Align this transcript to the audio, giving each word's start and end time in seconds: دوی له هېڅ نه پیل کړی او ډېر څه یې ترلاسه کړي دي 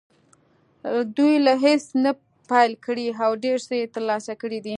دوی 1.17 1.33
له 1.45 1.53
هېڅ 1.65 1.83
نه 2.03 2.11
پیل 2.49 2.71
کړی 2.85 3.07
او 3.23 3.31
ډېر 3.43 3.57
څه 3.67 3.73
یې 3.79 3.85
ترلاسه 3.95 4.33
کړي 4.41 4.59
دي 4.65 4.69